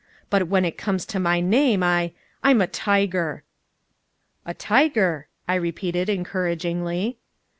[0.31, 2.13] But when it comes to my name I
[2.43, 3.43] I'm a tiger!"
[4.47, 7.19] "A tiger," I repeated encouragingly.